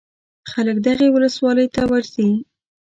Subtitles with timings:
[0.51, 2.29] خلک دغې ولسوالۍ ته ورځي.